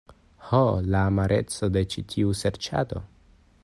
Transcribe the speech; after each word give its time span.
Ho, 0.45 0.61
la 0.95 1.03
amareco 1.11 1.71
de 1.77 1.87
ĉi 1.93 2.05
tiu 2.15 2.35
serĉado. 2.45 3.09